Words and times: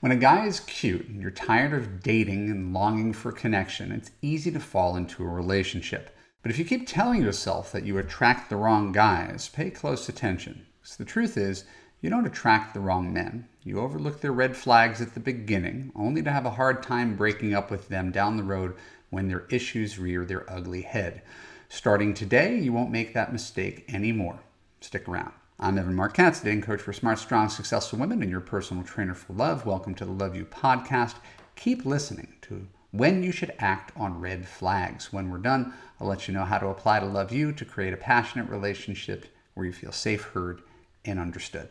When 0.00 0.12
a 0.12 0.16
guy 0.16 0.46
is 0.46 0.60
cute 0.60 1.08
and 1.08 1.20
you're 1.20 1.30
tired 1.30 1.72
of 1.72 2.02
dating 2.02 2.50
and 2.50 2.74
longing 2.74 3.12
for 3.12 3.32
connection, 3.32 3.92
it's 3.92 4.10
easy 4.20 4.50
to 4.50 4.60
fall 4.60 4.96
into 4.96 5.24
a 5.24 5.28
relationship. 5.28 6.14
But 6.42 6.50
if 6.50 6.58
you 6.58 6.64
keep 6.64 6.86
telling 6.86 7.22
yourself 7.22 7.72
that 7.72 7.86
you 7.86 7.96
attract 7.96 8.50
the 8.50 8.56
wrong 8.56 8.92
guys, 8.92 9.48
pay 9.48 9.70
close 9.70 10.08
attention. 10.08 10.66
The 10.98 11.04
truth 11.06 11.38
is, 11.38 11.64
you 12.02 12.10
don't 12.10 12.26
attract 12.26 12.74
the 12.74 12.80
wrong 12.80 13.14
men. 13.14 13.48
You 13.62 13.80
overlook 13.80 14.20
their 14.20 14.32
red 14.32 14.54
flags 14.56 15.00
at 15.00 15.14
the 15.14 15.20
beginning, 15.20 15.90
only 15.96 16.22
to 16.22 16.30
have 16.30 16.44
a 16.44 16.50
hard 16.50 16.82
time 16.82 17.16
breaking 17.16 17.54
up 17.54 17.70
with 17.70 17.88
them 17.88 18.10
down 18.10 18.36
the 18.36 18.42
road 18.42 18.74
when 19.08 19.28
their 19.28 19.46
issues 19.48 19.98
rear 19.98 20.26
their 20.26 20.44
ugly 20.52 20.82
head. 20.82 21.22
Starting 21.70 22.12
today, 22.12 22.58
you 22.58 22.74
won't 22.74 22.90
make 22.90 23.14
that 23.14 23.32
mistake 23.32 23.86
anymore. 23.88 24.40
Stick 24.82 25.08
around. 25.08 25.32
I'm 25.64 25.78
Evan 25.78 25.94
Marc 25.94 26.12
Katz, 26.12 26.40
dating 26.40 26.60
coach 26.60 26.82
for 26.82 26.92
smart, 26.92 27.18
strong, 27.18 27.48
successful 27.48 27.98
women 27.98 28.20
and 28.20 28.30
your 28.30 28.42
personal 28.42 28.82
trainer 28.82 29.14
for 29.14 29.32
love. 29.32 29.64
Welcome 29.64 29.94
to 29.94 30.04
the 30.04 30.12
Love 30.12 30.36
U 30.36 30.44
podcast. 30.44 31.14
Keep 31.56 31.86
listening 31.86 32.34
to 32.42 32.66
when 32.90 33.22
you 33.22 33.32
should 33.32 33.54
act 33.58 33.90
on 33.96 34.20
red 34.20 34.46
flags. 34.46 35.10
When 35.10 35.30
we're 35.30 35.38
done, 35.38 35.72
I'll 35.98 36.06
let 36.06 36.28
you 36.28 36.34
know 36.34 36.44
how 36.44 36.58
to 36.58 36.66
apply 36.66 37.00
to 37.00 37.06
Love 37.06 37.32
U 37.32 37.50
to 37.50 37.64
create 37.64 37.94
a 37.94 37.96
passionate 37.96 38.50
relationship 38.50 39.24
where 39.54 39.64
you 39.64 39.72
feel 39.72 39.90
safe, 39.90 40.24
heard, 40.24 40.60
and 41.06 41.18
understood. 41.18 41.70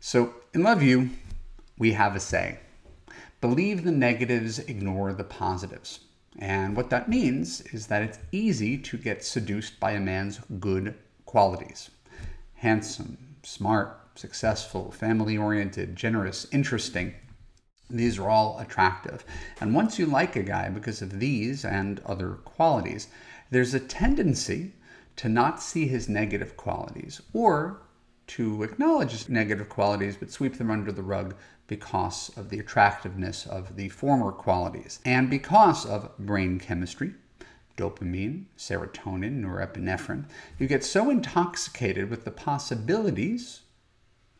So, 0.00 0.32
in 0.54 0.62
Love 0.62 0.82
U, 0.82 1.10
we 1.76 1.92
have 1.92 2.16
a 2.16 2.20
say 2.20 2.58
believe 3.42 3.84
the 3.84 3.92
negatives, 3.92 4.60
ignore 4.60 5.12
the 5.12 5.24
positives. 5.24 6.00
And 6.38 6.74
what 6.74 6.88
that 6.88 7.06
means 7.06 7.60
is 7.60 7.88
that 7.88 8.00
it's 8.00 8.18
easy 8.32 8.78
to 8.78 8.96
get 8.96 9.22
seduced 9.22 9.78
by 9.78 9.90
a 9.90 10.00
man's 10.00 10.40
good 10.58 10.94
qualities 11.26 11.90
handsome, 12.58 13.16
smart, 13.42 14.00
successful, 14.14 14.90
family 14.90 15.38
oriented, 15.38 15.94
generous, 15.94 16.46
interesting. 16.52 17.14
These 17.88 18.18
are 18.18 18.28
all 18.28 18.58
attractive. 18.58 19.24
And 19.60 19.74
once 19.74 19.98
you 19.98 20.06
like 20.06 20.36
a 20.36 20.42
guy 20.42 20.68
because 20.68 21.00
of 21.00 21.20
these 21.20 21.64
and 21.64 22.00
other 22.04 22.32
qualities, 22.44 23.08
there's 23.50 23.74
a 23.74 23.80
tendency 23.80 24.72
to 25.16 25.28
not 25.28 25.62
see 25.62 25.86
his 25.86 26.08
negative 26.08 26.56
qualities 26.56 27.22
or 27.32 27.80
to 28.28 28.62
acknowledge 28.62 29.12
his 29.12 29.28
negative 29.28 29.68
qualities 29.68 30.16
but 30.16 30.30
sweep 30.30 30.58
them 30.58 30.70
under 30.70 30.92
the 30.92 31.02
rug 31.02 31.34
because 31.66 32.30
of 32.36 32.50
the 32.50 32.58
attractiveness 32.58 33.46
of 33.46 33.76
the 33.76 33.88
former 33.88 34.32
qualities 34.32 35.00
and 35.04 35.30
because 35.30 35.86
of 35.86 36.16
brain 36.18 36.58
chemistry, 36.58 37.14
dopamine, 37.78 38.44
serotonin, 38.58 39.40
norepinephrine. 39.40 40.24
You 40.58 40.66
get 40.66 40.84
so 40.84 41.08
intoxicated 41.08 42.10
with 42.10 42.24
the 42.24 42.30
possibilities 42.30 43.60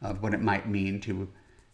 of 0.02 0.22
what 0.22 0.34
it 0.34 0.42
might 0.42 0.68
mean 0.68 1.00
to 1.02 1.28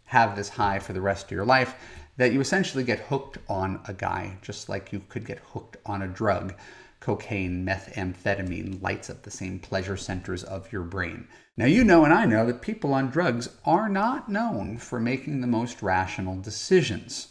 have 0.04 0.36
this 0.36 0.50
high 0.50 0.78
for 0.78 0.92
the 0.92 1.00
rest 1.00 1.26
of 1.26 1.30
your 1.32 1.44
life 1.44 1.74
that 2.16 2.32
you 2.32 2.40
essentially 2.40 2.84
get 2.84 3.00
hooked 3.00 3.38
on 3.48 3.80
a 3.88 3.92
guy, 3.92 4.38
just 4.42 4.68
like 4.68 4.92
you 4.92 5.02
could 5.08 5.24
get 5.24 5.38
hooked 5.38 5.76
on 5.84 6.02
a 6.02 6.06
drug 6.08 6.54
cocaine, 7.00 7.66
methamphetamine 7.66 8.80
lights 8.82 9.10
up 9.10 9.22
the 9.22 9.30
same 9.30 9.58
pleasure 9.58 9.96
centers 9.96 10.44
of 10.44 10.72
your 10.72 10.82
brain. 10.82 11.26
Now, 11.56 11.66
you 11.66 11.84
know 11.84 12.04
and 12.04 12.14
I 12.14 12.24
know 12.24 12.46
that 12.46 12.62
people 12.62 12.94
on 12.94 13.10
drugs 13.10 13.48
are 13.64 13.88
not 13.88 14.28
known 14.28 14.78
for 14.78 15.00
making 15.00 15.40
the 15.40 15.46
most 15.46 15.82
rational 15.82 16.40
decisions. 16.40 17.28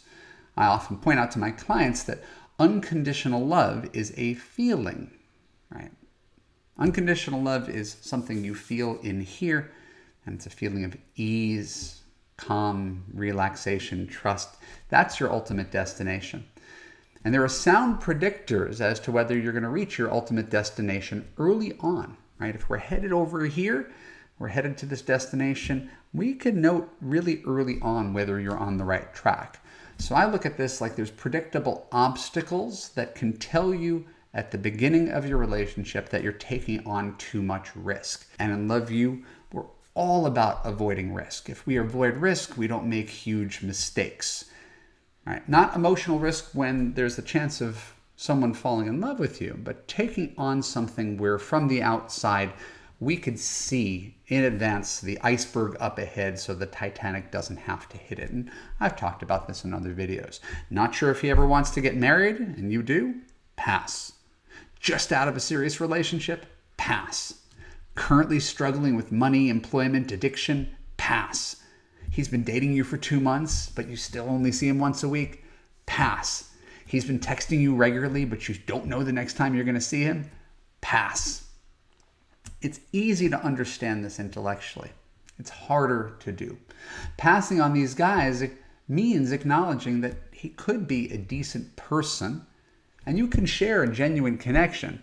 I 0.56 0.66
often 0.66 0.98
point 0.98 1.18
out 1.18 1.32
to 1.32 1.40
my 1.40 1.50
clients 1.50 2.04
that 2.04 2.22
unconditional 2.58 3.44
love 3.44 3.88
is 3.92 4.12
a 4.16 4.34
feeling, 4.34 5.10
right? 5.70 5.90
Unconditional 6.78 7.42
love 7.42 7.68
is 7.68 7.96
something 8.00 8.44
you 8.44 8.54
feel 8.54 8.98
in 9.02 9.20
here, 9.20 9.70
and 10.26 10.34
it's 10.36 10.46
a 10.46 10.50
feeling 10.50 10.84
of 10.84 10.96
ease, 11.16 12.02
calm, 12.36 13.04
relaxation, 13.12 14.06
trust. 14.06 14.56
That's 14.88 15.20
your 15.20 15.32
ultimate 15.32 15.70
destination. 15.70 16.44
And 17.24 17.32
there 17.32 17.44
are 17.44 17.48
sound 17.48 18.00
predictors 18.00 18.80
as 18.80 19.00
to 19.00 19.12
whether 19.12 19.38
you're 19.38 19.52
going 19.52 19.62
to 19.62 19.68
reach 19.68 19.98
your 19.98 20.12
ultimate 20.12 20.50
destination 20.50 21.26
early 21.38 21.74
on, 21.80 22.16
right? 22.38 22.54
If 22.54 22.68
we're 22.68 22.78
headed 22.78 23.12
over 23.12 23.46
here, 23.46 23.90
we're 24.38 24.48
headed 24.48 24.76
to 24.78 24.86
this 24.86 25.02
destination, 25.02 25.90
we 26.12 26.34
can 26.34 26.60
note 26.60 26.92
really 27.00 27.42
early 27.46 27.78
on 27.80 28.12
whether 28.12 28.40
you're 28.40 28.58
on 28.58 28.76
the 28.76 28.84
right 28.84 29.12
track. 29.14 29.63
So 29.98 30.14
I 30.14 30.26
look 30.26 30.44
at 30.44 30.56
this 30.56 30.80
like 30.80 30.96
there's 30.96 31.10
predictable 31.10 31.86
obstacles 31.92 32.90
that 32.90 33.14
can 33.14 33.36
tell 33.36 33.74
you 33.74 34.06
at 34.34 34.50
the 34.50 34.58
beginning 34.58 35.10
of 35.10 35.26
your 35.26 35.38
relationship 35.38 36.08
that 36.08 36.22
you're 36.22 36.32
taking 36.32 36.86
on 36.86 37.16
too 37.16 37.40
much 37.40 37.74
risk. 37.76 38.28
And 38.38 38.52
in 38.52 38.68
Love 38.68 38.90
U, 38.90 39.22
we're 39.52 39.66
all 39.94 40.26
about 40.26 40.60
avoiding 40.64 41.14
risk. 41.14 41.48
If 41.48 41.66
we 41.66 41.76
avoid 41.76 42.16
risk, 42.16 42.56
we 42.56 42.66
don't 42.66 42.88
make 42.88 43.08
huge 43.08 43.62
mistakes. 43.62 44.46
Right? 45.24 45.48
Not 45.48 45.76
emotional 45.76 46.18
risk 46.18 46.50
when 46.52 46.94
there's 46.94 47.16
the 47.16 47.22
chance 47.22 47.60
of 47.60 47.94
someone 48.16 48.54
falling 48.54 48.86
in 48.86 49.00
love 49.00 49.18
with 49.18 49.40
you, 49.40 49.58
but 49.62 49.88
taking 49.88 50.34
on 50.36 50.62
something 50.62 51.16
where 51.16 51.38
from 51.38 51.68
the 51.68 51.82
outside 51.82 52.52
we 53.00 53.16
could 53.16 53.38
see 53.38 54.16
in 54.28 54.44
advance 54.44 55.00
the 55.00 55.20
iceberg 55.20 55.76
up 55.80 55.98
ahead 55.98 56.38
so 56.38 56.54
the 56.54 56.66
Titanic 56.66 57.30
doesn't 57.30 57.56
have 57.56 57.88
to 57.90 57.96
hit 57.96 58.18
it. 58.18 58.30
And 58.30 58.50
I've 58.80 58.96
talked 58.96 59.22
about 59.22 59.46
this 59.46 59.64
in 59.64 59.74
other 59.74 59.94
videos. 59.94 60.40
Not 60.70 60.94
sure 60.94 61.10
if 61.10 61.20
he 61.20 61.30
ever 61.30 61.46
wants 61.46 61.70
to 61.70 61.80
get 61.80 61.96
married, 61.96 62.38
and 62.38 62.72
you 62.72 62.82
do? 62.82 63.14
Pass. 63.56 64.12
Just 64.80 65.12
out 65.12 65.28
of 65.28 65.36
a 65.36 65.40
serious 65.40 65.80
relationship? 65.80 66.46
Pass. 66.76 67.40
Currently 67.94 68.40
struggling 68.40 68.96
with 68.96 69.12
money, 69.12 69.48
employment, 69.48 70.12
addiction? 70.12 70.74
Pass 70.96 71.56
He's 72.14 72.28
been 72.28 72.44
dating 72.44 72.74
you 72.74 72.84
for 72.84 72.96
two 72.96 73.18
months, 73.18 73.70
but 73.74 73.88
you 73.88 73.96
still 73.96 74.28
only 74.28 74.52
see 74.52 74.68
him 74.68 74.78
once 74.78 75.02
a 75.02 75.08
week. 75.08 75.42
Pass. 75.84 76.50
He's 76.86 77.04
been 77.04 77.18
texting 77.18 77.58
you 77.60 77.74
regularly, 77.74 78.24
but 78.24 78.48
you 78.48 78.54
don't 78.66 78.86
know 78.86 79.02
the 79.02 79.12
next 79.12 79.34
time 79.34 79.52
you're 79.52 79.64
going 79.64 79.74
to 79.74 79.80
see 79.80 80.02
him. 80.02 80.30
Pass. 80.80 81.43
It's 82.64 82.80
easy 82.92 83.28
to 83.28 83.44
understand 83.44 84.02
this 84.02 84.18
intellectually. 84.18 84.90
It's 85.38 85.50
harder 85.50 86.16
to 86.20 86.32
do. 86.32 86.56
Passing 87.18 87.60
on 87.60 87.74
these 87.74 87.94
guys 87.94 88.42
means 88.88 89.32
acknowledging 89.32 90.00
that 90.00 90.14
he 90.32 90.48
could 90.48 90.88
be 90.88 91.12
a 91.12 91.18
decent 91.18 91.76
person 91.76 92.46
and 93.04 93.18
you 93.18 93.28
can 93.28 93.44
share 93.44 93.82
a 93.82 93.92
genuine 93.92 94.38
connection, 94.38 95.02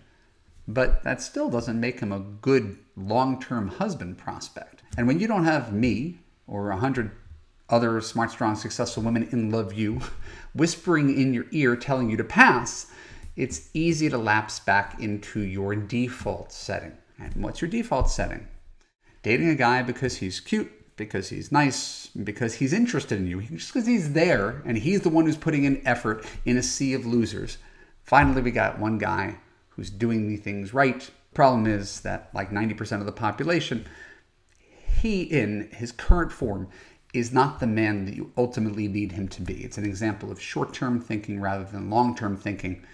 but 0.68 1.04
that 1.04 1.22
still 1.22 1.52
doesn't 1.52 1.80
make 1.80 2.00
him 2.00 2.12
a 2.12 2.20
good 2.20 2.80
long 2.98 3.40
term 3.40 3.68
husband 3.68 4.18
prospect. 4.18 4.82
And 4.98 5.06
when 5.06 5.20
you 5.20 5.28
don't 5.28 5.46
have 5.46 5.72
me 5.72 6.18
or 6.48 6.72
a 6.72 6.78
hundred 6.78 7.12
other 7.70 8.02
smart, 8.02 8.32
strong, 8.32 8.56
successful 8.56 9.04
women 9.04 9.30
in 9.32 9.52
Love 9.52 9.72
U, 9.74 10.02
whispering 10.54 11.16
in 11.16 11.32
your 11.32 11.46
ear, 11.52 11.76
telling 11.76 12.10
you 12.10 12.18
to 12.18 12.24
pass, 12.24 12.92
it's 13.36 13.70
easy 13.76 14.10
to 14.10 14.18
lapse 14.18 14.60
back 14.60 15.00
into 15.00 15.42
your 15.42 15.76
default 15.76 16.52
setting. 16.52 16.98
And 17.22 17.44
what's 17.44 17.62
your 17.62 17.70
default 17.70 18.10
setting? 18.10 18.48
Dating 19.24 19.50
a 19.50 19.56
guy 19.56 19.84
because 19.84 20.18
he's 20.18 20.40
cute, 20.40 20.72
because 20.96 21.30
he's 21.30 21.52
nice, 21.52 22.08
because 22.08 22.56
he's 22.56 22.74
interested 22.74 23.20
in 23.20 23.28
you, 23.28 23.42
just 23.42 23.74
because 23.74 23.88
he's 23.88 24.14
there 24.14 24.62
and 24.66 24.78
he's 24.78 25.02
the 25.02 25.10
one 25.10 25.26
who's 25.26 25.38
putting 25.38 25.64
in 25.64 25.86
effort 25.86 26.26
in 26.46 26.58
a 26.58 26.64
sea 26.64 26.94
of 26.94 27.06
losers. 27.06 27.58
Finally, 28.04 28.42
we 28.42 28.52
got 28.52 28.80
one 28.80 28.98
guy 28.98 29.38
who's 29.70 29.90
doing 29.90 30.28
the 30.28 30.38
things 30.38 30.74
right. 30.74 31.10
Problem 31.34 31.66
is 31.66 32.02
that, 32.02 32.30
like 32.34 32.50
90% 32.50 33.00
of 33.00 33.06
the 33.06 33.12
population, 33.12 33.86
he, 35.02 35.22
in 35.24 35.70
his 35.72 35.92
current 35.92 36.32
form, 36.32 36.68
is 37.14 37.32
not 37.32 37.60
the 37.60 37.68
man 37.68 38.06
that 38.06 38.16
you 38.16 38.32
ultimately 38.38 38.88
need 38.88 39.12
him 39.12 39.28
to 39.28 39.42
be. 39.42 39.64
It's 39.64 39.78
an 39.78 39.86
example 39.86 40.32
of 40.32 40.42
short 40.42 40.74
term 40.74 41.00
thinking 41.00 41.42
rather 41.42 41.64
than 41.64 41.90
long 41.90 42.16
term 42.16 42.38
thinking, 42.38 42.86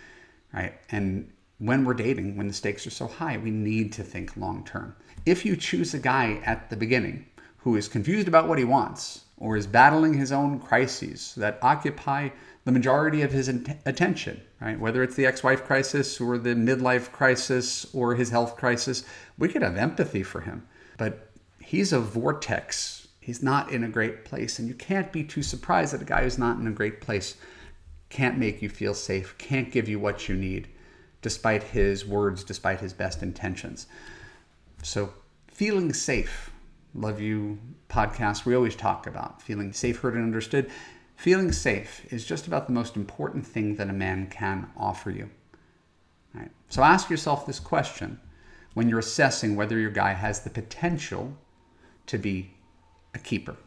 right? 0.54 0.74
And 0.90 1.32
when 1.60 1.86
we're 1.86 1.94
dating, 1.94 2.38
when 2.38 2.48
the 2.48 2.54
stakes 2.54 2.86
are 2.86 2.92
so 2.92 3.08
high, 3.08 3.38
we 3.38 3.52
need 3.52 3.92
to 3.94 4.04
think 4.04 4.38
long 4.38 4.64
term. 4.64 4.96
If 5.26 5.46
you 5.46 5.56
choose 5.56 5.94
a 5.94 6.00
guy 6.00 6.42
at 6.46 6.70
the 6.70 6.78
beginning 6.78 7.26
who 7.58 7.76
is 7.76 7.88
confused 7.88 8.28
about 8.28 8.48
what 8.48 8.60
he 8.60 8.64
wants 8.64 9.26
or 9.38 9.58
is 9.58 9.68
battling 9.68 10.14
his 10.14 10.32
own 10.32 10.60
crises 10.60 11.34
that 11.36 11.60
occupy 11.62 12.30
the 12.66 12.72
majority 12.72 13.22
of 13.22 13.32
his 13.32 13.48
attention, 13.86 14.42
right? 14.60 14.80
Whether 14.80 15.02
it's 15.02 15.16
the 15.16 15.26
ex 15.26 15.44
wife 15.44 15.64
crisis 15.66 16.20
or 16.20 16.38
the 16.38 16.56
midlife 16.56 17.12
crisis 17.12 17.88
or 17.94 18.16
his 18.16 18.30
health 18.30 18.58
crisis, 18.58 19.04
we 19.38 19.48
could 19.48 19.62
have 19.62 19.78
empathy 19.78 20.24
for 20.24 20.42
him. 20.42 20.68
But 20.98 21.32
he's 21.60 21.94
a 21.94 22.00
vortex. 22.00 23.08
He's 23.20 23.44
not 23.44 23.72
in 23.72 23.84
a 23.84 23.90
great 23.90 24.26
place. 24.26 24.60
And 24.60 24.68
you 24.68 24.74
can't 24.74 25.12
be 25.12 25.24
too 25.24 25.44
surprised 25.44 25.94
that 25.94 26.02
a 26.02 26.06
guy 26.06 26.24
who's 26.24 26.38
not 26.38 26.60
in 26.60 26.68
a 26.68 26.72
great 26.72 27.02
place 27.02 27.36
can't 28.10 28.38
make 28.38 28.62
you 28.62 28.70
feel 28.70 28.94
safe, 28.94 29.38
can't 29.38 29.72
give 29.72 29.90
you 29.90 30.00
what 30.00 30.30
you 30.30 30.36
need, 30.36 30.68
despite 31.22 31.64
his 31.64 32.06
words, 32.06 32.44
despite 32.44 32.80
his 32.80 32.94
best 32.94 33.24
intentions. 33.24 33.88
So, 34.84 35.14
feeling 35.52 35.94
safe. 35.94 36.52
Love 36.94 37.20
U 37.20 37.60
podcast, 37.90 38.46
we 38.46 38.56
always 38.56 38.76
talk 38.76 39.08
about 39.08 39.42
feeling 39.42 39.74
safe, 39.74 40.00
heard, 40.00 40.16
and 40.16 40.24
understood. 40.24 40.70
Feeling 41.16 41.52
safe 41.52 42.12
is 42.12 42.26
just 42.26 42.48
about 42.48 42.68
the 42.68 42.74
most 42.74 42.96
important 42.96 43.46
thing 43.46 43.76
that 43.76 43.90
a 43.90 43.94
man 43.94 44.28
can 44.28 44.70
offer 44.78 45.10
you. 45.10 45.30
Right? 46.34 46.52
So 46.70 46.84
ask 46.84 47.10
yourself 47.10 47.46
this 47.46 47.60
question 47.60 48.20
when 48.74 48.90
you're 48.90 49.00
assessing 49.00 49.56
whether 49.56 49.80
your 49.80 49.90
guy 49.90 50.14
has 50.14 50.42
the 50.42 50.50
potential 50.50 51.36
to 52.06 52.18
be 52.18 52.52
a 53.14 53.20
keeper? 53.20 53.58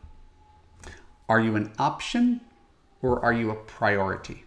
Are 1.29 1.41
you 1.41 1.56
an 1.56 1.73
option 1.79 2.41
or 3.02 3.25
are 3.25 3.32
you 3.32 3.50
a 3.50 3.55
priority? 3.55 4.44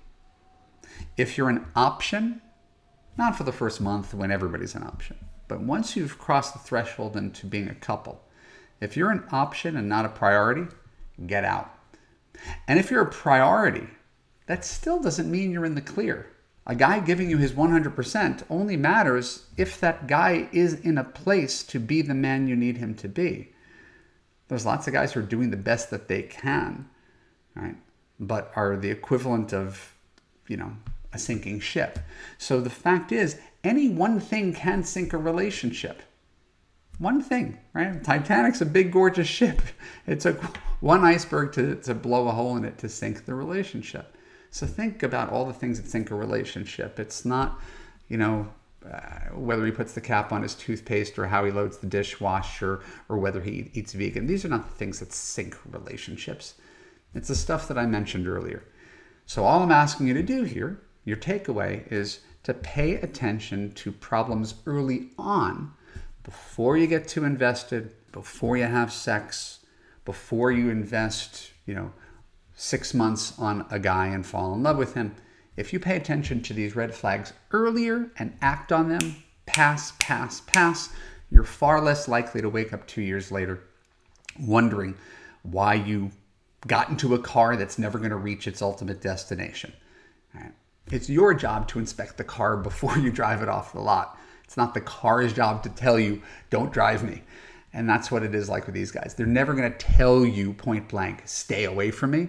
If 1.17 1.37
you're 1.37 1.49
an 1.49 1.65
option, 1.75 2.41
not 3.17 3.35
for 3.35 3.43
the 3.43 3.51
first 3.51 3.81
month 3.81 4.13
when 4.13 4.31
everybody's 4.31 4.75
an 4.75 4.83
option, 4.83 5.17
but 5.47 5.61
once 5.61 5.95
you've 5.95 6.17
crossed 6.17 6.53
the 6.53 6.59
threshold 6.59 7.15
into 7.15 7.45
being 7.45 7.67
a 7.67 7.75
couple, 7.75 8.23
if 8.81 8.97
you're 8.97 9.11
an 9.11 9.25
option 9.31 9.77
and 9.77 9.87
not 9.87 10.05
a 10.05 10.09
priority, 10.09 10.65
get 11.25 11.43
out. 11.43 11.71
And 12.67 12.79
if 12.79 12.89
you're 12.89 13.03
a 13.03 13.11
priority, 13.11 13.87
that 14.47 14.65
still 14.65 14.99
doesn't 14.99 15.31
mean 15.31 15.51
you're 15.51 15.65
in 15.65 15.75
the 15.75 15.81
clear. 15.81 16.27
A 16.65 16.75
guy 16.75 16.99
giving 16.99 17.29
you 17.29 17.37
his 17.37 17.51
100% 17.51 18.43
only 18.49 18.77
matters 18.77 19.45
if 19.57 19.79
that 19.79 20.07
guy 20.07 20.47
is 20.51 20.73
in 20.73 20.97
a 20.97 21.03
place 21.03 21.63
to 21.63 21.79
be 21.79 22.01
the 22.01 22.13
man 22.13 22.47
you 22.47 22.55
need 22.55 22.77
him 22.77 22.95
to 22.95 23.07
be. 23.07 23.53
There's 24.47 24.65
lots 24.65 24.87
of 24.87 24.93
guys 24.93 25.13
who 25.13 25.19
are 25.19 25.23
doing 25.23 25.51
the 25.51 25.57
best 25.57 25.89
that 25.89 26.07
they 26.07 26.23
can, 26.23 26.89
right? 27.55 27.75
But 28.19 28.51
are 28.55 28.77
the 28.77 28.91
equivalent 28.91 29.53
of, 29.53 29.93
you 30.47 30.57
know, 30.57 30.73
a 31.13 31.19
sinking 31.19 31.59
ship. 31.59 31.99
So 32.37 32.59
the 32.59 32.69
fact 32.69 33.11
is, 33.11 33.39
any 33.63 33.89
one 33.89 34.19
thing 34.19 34.53
can 34.53 34.83
sink 34.83 35.13
a 35.13 35.17
relationship. 35.17 36.01
One 36.99 37.21
thing, 37.21 37.57
right? 37.73 38.03
Titanic's 38.03 38.61
a 38.61 38.65
big, 38.65 38.91
gorgeous 38.91 39.27
ship. 39.27 39.61
It 40.05 40.19
took 40.19 40.41
one 40.81 41.05
iceberg 41.05 41.53
to, 41.53 41.75
to 41.77 41.93
blow 41.93 42.27
a 42.27 42.31
hole 42.31 42.57
in 42.57 42.65
it 42.65 42.77
to 42.79 42.89
sink 42.89 43.25
the 43.25 43.33
relationship. 43.33 44.17
So 44.51 44.67
think 44.67 45.01
about 45.01 45.29
all 45.31 45.45
the 45.45 45.53
things 45.53 45.81
that 45.81 45.89
sink 45.89 46.11
a 46.11 46.15
relationship. 46.15 46.99
It's 46.99 47.23
not, 47.23 47.59
you 48.09 48.17
know, 48.17 48.49
uh, 48.85 49.29
whether 49.33 49.65
he 49.65 49.71
puts 49.71 49.93
the 49.93 50.01
cap 50.01 50.33
on 50.33 50.41
his 50.41 50.55
toothpaste 50.55 51.17
or 51.17 51.27
how 51.27 51.45
he 51.45 51.51
loads 51.51 51.77
the 51.77 51.87
dishwasher 51.87 52.81
or 53.07 53.17
whether 53.17 53.39
he 53.39 53.71
eats 53.73 53.93
vegan. 53.93 54.27
These 54.27 54.43
are 54.43 54.49
not 54.49 54.69
the 54.69 54.75
things 54.75 54.99
that 54.99 55.13
sink 55.13 55.57
relationships. 55.71 56.55
It's 57.15 57.29
the 57.29 57.35
stuff 57.35 57.67
that 57.69 57.77
I 57.77 57.85
mentioned 57.85 58.27
earlier. 58.27 58.63
So 59.25 59.45
all 59.45 59.63
I'm 59.63 59.71
asking 59.71 60.07
you 60.07 60.13
to 60.15 60.23
do 60.23 60.43
here, 60.43 60.81
your 61.05 61.17
takeaway, 61.17 61.89
is 61.91 62.21
to 62.43 62.53
pay 62.53 62.95
attention 62.95 63.71
to 63.73 63.91
problems 63.91 64.55
early 64.65 65.09
on 65.17 65.73
before 66.23 66.77
you 66.77 66.87
get 66.87 67.07
too 67.07 67.25
invested, 67.25 67.93
before 68.11 68.57
you 68.57 68.63
have 68.63 68.91
sex, 68.91 69.59
before 70.05 70.51
you 70.51 70.69
invest, 70.69 71.51
you 71.65 71.73
know, 71.73 71.91
six 72.55 72.93
months 72.93 73.37
on 73.39 73.65
a 73.69 73.79
guy 73.79 74.07
and 74.07 74.25
fall 74.25 74.53
in 74.53 74.63
love 74.63 74.77
with 74.77 74.93
him. 74.93 75.15
If 75.55 75.73
you 75.73 75.79
pay 75.79 75.95
attention 75.95 76.41
to 76.43 76.53
these 76.53 76.75
red 76.75 76.93
flags 76.93 77.33
earlier 77.51 78.11
and 78.17 78.37
act 78.41 78.71
on 78.71 78.89
them, 78.89 79.23
pass, 79.45 79.93
pass, 79.99 80.41
pass, 80.41 80.89
you're 81.29 81.43
far 81.43 81.81
less 81.81 82.07
likely 82.07 82.41
to 82.41 82.49
wake 82.49 82.73
up 82.73 82.87
two 82.87 83.01
years 83.01 83.31
later 83.31 83.61
wondering 84.39 84.95
why 85.43 85.73
you 85.73 86.11
got 86.65 86.89
into 86.89 87.13
a 87.13 87.19
car 87.19 87.55
that's 87.55 87.77
never 87.77 87.97
going 87.97 88.09
to 88.09 88.15
reach 88.15 88.47
its 88.47 88.61
ultimate 88.61 89.01
destination. 89.01 89.73
Right? 90.33 90.53
It's 90.91 91.09
your 91.09 91.33
job 91.33 91.67
to 91.69 91.79
inspect 91.79 92.17
the 92.17 92.23
car 92.23 92.57
before 92.57 92.97
you 92.97 93.11
drive 93.11 93.41
it 93.41 93.49
off 93.49 93.73
the 93.73 93.79
lot. 93.79 94.17
It's 94.43 94.57
not 94.57 94.73
the 94.73 94.81
car's 94.81 95.33
job 95.33 95.63
to 95.63 95.69
tell 95.69 95.99
you, 95.99 96.21
don't 96.49 96.71
drive 96.71 97.03
me. 97.03 97.23
And 97.73 97.89
that's 97.89 98.11
what 98.11 98.23
it 98.23 98.35
is 98.35 98.49
like 98.49 98.65
with 98.65 98.75
these 98.75 98.91
guys. 98.91 99.15
They're 99.15 99.25
never 99.25 99.53
going 99.53 99.71
to 99.71 99.77
tell 99.77 100.25
you 100.25 100.53
point 100.53 100.89
blank, 100.89 101.23
stay 101.25 101.63
away 101.63 101.91
from 101.91 102.11
me 102.11 102.27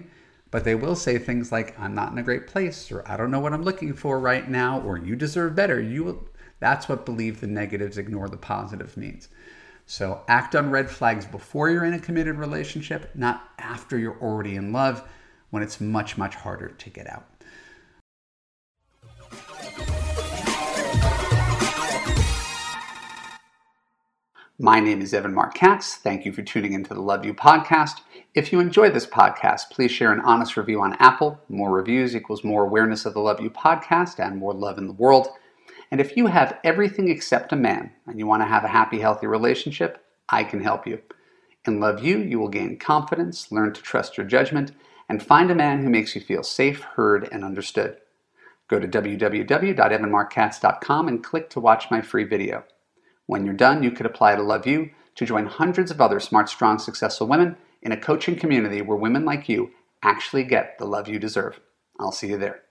but 0.55 0.63
they 0.63 0.73
will 0.73 0.95
say 0.95 1.17
things 1.17 1.51
like 1.51 1.77
i'm 1.77 1.93
not 1.93 2.13
in 2.13 2.17
a 2.17 2.23
great 2.23 2.47
place 2.47 2.89
or 2.89 3.05
i 3.11 3.17
don't 3.17 3.29
know 3.29 3.41
what 3.41 3.51
i'm 3.51 3.63
looking 3.63 3.93
for 3.93 4.21
right 4.21 4.49
now 4.49 4.79
or 4.83 4.97
you 4.97 5.13
deserve 5.13 5.53
better 5.53 5.81
you 5.81 6.01
will 6.01 6.29
that's 6.61 6.87
what 6.87 7.05
believe 7.05 7.41
the 7.41 7.47
negatives 7.47 7.97
ignore 7.97 8.29
the 8.29 8.37
positive 8.37 8.95
means 8.95 9.27
so 9.85 10.23
act 10.29 10.55
on 10.55 10.71
red 10.71 10.89
flags 10.89 11.25
before 11.25 11.69
you're 11.69 11.83
in 11.83 11.93
a 11.93 11.99
committed 11.99 12.37
relationship 12.37 13.11
not 13.15 13.49
after 13.59 13.97
you're 13.97 14.17
already 14.21 14.55
in 14.55 14.71
love 14.71 15.03
when 15.49 15.61
it's 15.61 15.81
much 15.81 16.17
much 16.17 16.35
harder 16.35 16.69
to 16.69 16.89
get 16.89 17.09
out 17.09 17.25
My 24.65 24.79
name 24.79 24.99
is 24.99 25.13
Evan 25.13 25.35
Marc 25.35 25.53
Katz. 25.53 25.97
Thank 25.97 26.25
you 26.25 26.33
for 26.33 26.41
tuning 26.41 26.73
into 26.73 26.95
the 26.95 26.99
Love 26.99 27.23
U 27.23 27.35
podcast. 27.35 28.01
If 28.33 28.51
you 28.51 28.59
enjoy 28.59 28.89
this 28.89 29.05
podcast, 29.05 29.69
please 29.69 29.91
share 29.91 30.11
an 30.11 30.21
honest 30.21 30.57
review 30.57 30.81
on 30.81 30.93
Apple. 30.93 31.39
More 31.49 31.69
reviews 31.69 32.15
equals 32.15 32.43
more 32.43 32.63
awareness 32.63 33.05
of 33.05 33.13
the 33.13 33.19
Love 33.19 33.39
U 33.41 33.51
podcast 33.51 34.17
and 34.17 34.39
more 34.39 34.55
love 34.55 34.79
in 34.79 34.87
the 34.87 34.93
world. 34.93 35.27
And 35.91 36.01
if 36.01 36.17
you 36.17 36.25
have 36.25 36.57
everything 36.63 37.09
except 37.09 37.53
a 37.53 37.55
man 37.55 37.91
and 38.07 38.17
you 38.17 38.25
want 38.25 38.41
to 38.41 38.47
have 38.47 38.63
a 38.63 38.69
happy, 38.69 38.99
healthy 38.99 39.27
relationship, 39.27 40.03
I 40.29 40.43
can 40.43 40.63
help 40.63 40.87
you. 40.87 40.99
In 41.67 41.79
Love 41.79 42.03
U, 42.03 42.17
you 42.17 42.39
will 42.39 42.49
gain 42.49 42.79
confidence, 42.79 43.51
learn 43.51 43.71
to 43.73 43.83
trust 43.83 44.17
your 44.17 44.25
judgment, 44.25 44.71
and 45.07 45.21
find 45.21 45.51
a 45.51 45.55
man 45.55 45.83
who 45.83 45.91
makes 45.91 46.15
you 46.15 46.21
feel 46.21 46.41
safe, 46.41 46.81
heard, 46.81 47.29
and 47.31 47.45
understood. 47.45 47.97
Go 48.67 48.79
to 48.79 48.87
www.evanmarckatz.com 48.87 51.07
and 51.07 51.23
click 51.23 51.51
to 51.51 51.59
watch 51.59 51.91
my 51.91 52.01
free 52.01 52.23
video. 52.23 52.63
When 53.27 53.45
you're 53.45 53.53
done, 53.53 53.83
you 53.83 53.91
could 53.91 54.05
apply 54.05 54.35
to 54.35 54.43
Love 54.43 54.67
U 54.67 54.89
to 55.15 55.25
join 55.25 55.45
hundreds 55.47 55.91
of 55.91 56.01
other 56.01 56.19
smart, 56.19 56.49
strong, 56.49 56.77
successful 56.77 57.27
women 57.27 57.57
in 57.81 57.91
a 57.91 57.97
coaching 57.97 58.35
community 58.35 58.81
where 58.81 58.97
women 58.97 59.25
like 59.25 59.47
you 59.49 59.71
actually 60.03 60.43
get 60.43 60.77
the 60.77 60.85
love 60.85 61.07
you 61.07 61.19
deserve. 61.19 61.59
I'll 61.99 62.11
see 62.11 62.27
you 62.27 62.37
there. 62.37 62.64